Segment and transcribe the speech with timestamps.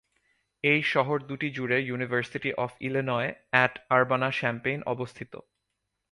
[0.63, 3.29] এই শহর দুটি জুড়ে University of Illinois
[3.63, 5.33] at Urbana Champaign অবস্থিত।